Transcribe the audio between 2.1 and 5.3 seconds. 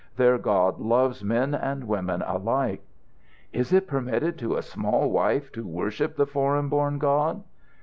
alike." "Is it permitted to a small